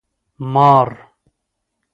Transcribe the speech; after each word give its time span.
🪱 0.53 0.53
مار 0.53 0.89